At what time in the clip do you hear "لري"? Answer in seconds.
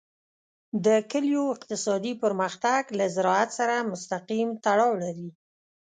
5.03-5.29